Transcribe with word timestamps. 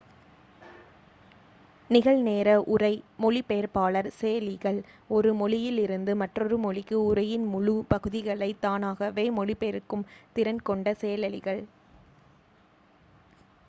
நிகழ்-நேர 1.89 2.47
உரை 2.67 2.91
மொழிபெயர்ப்பாளர் 3.19 4.09
செயலிகள் 4.13 4.79
ஒரு 5.09 5.33
மொழியிலிருந்து 5.33 6.15
மற்றொரு 6.15 6.57
மொழிக்கு 6.57 6.97
உரையின் 7.03 7.45
முழு 7.47 7.75
பகுதிகளைத் 7.89 8.61
தானாகவே 8.61 9.27
மொழிபெயர்க்கும் 9.33 10.07
திறன் 10.35 10.63
கொண்ட 10.63 10.95
செயலிகள் 11.01 11.63